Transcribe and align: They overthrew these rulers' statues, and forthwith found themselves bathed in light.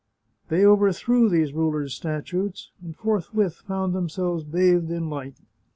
They 0.47 0.65
overthrew 0.65 1.29
these 1.29 1.53
rulers' 1.53 1.93
statues, 1.93 2.71
and 2.83 2.97
forthwith 2.97 3.53
found 3.67 3.93
themselves 3.93 4.43
bathed 4.43 4.89
in 4.89 5.11
light. 5.11 5.35